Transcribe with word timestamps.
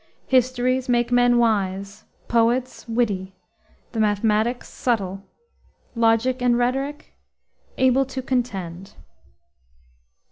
Histories 0.25 0.89
make 0.89 1.11
men 1.11 1.37
wise; 1.37 2.05
poets, 2.27 2.87
witty; 2.87 3.35
the 3.91 3.99
mathematics, 3.99 4.67
subtle; 4.67 5.21
logic 5.93 6.41
and 6.41 6.57
rhetoric, 6.57 7.13
able 7.77 8.03
to 8.05 8.23
contend. 8.23 8.95